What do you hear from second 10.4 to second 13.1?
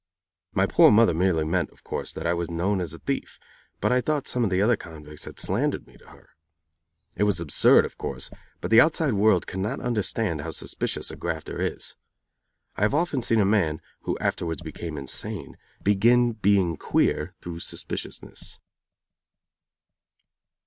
how suspicious a grafter is. I have